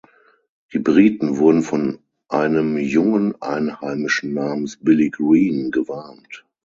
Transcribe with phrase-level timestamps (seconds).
[0.73, 6.43] Die Briten wurden von einem jungen Einheimischen namens "Billy Green" gewarnt.